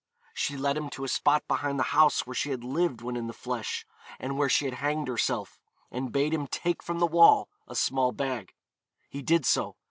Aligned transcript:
She 0.33 0.57
led 0.57 0.77
him 0.77 0.89
to 0.89 1.03
a 1.03 1.07
spot 1.07 1.47
behind 1.47 1.77
the 1.77 1.83
house 1.93 2.25
where 2.25 2.33
she 2.33 2.49
had 2.49 2.63
lived 2.63 3.01
when 3.03 3.15
in 3.15 3.27
the 3.27 3.33
flesh, 3.33 3.85
and 4.17 4.35
where 4.35 4.49
she 4.49 4.65
had 4.65 4.73
hanged 4.73 5.07
herself, 5.07 5.59
and 5.91 6.11
bade 6.11 6.33
him 6.33 6.47
take 6.47 6.81
from 6.81 6.97
the 6.97 7.05
wall 7.05 7.49
a 7.67 7.75
small 7.75 8.11
bag. 8.11 8.55
He 9.09 9.21
did 9.21 9.45
so. 9.45 9.75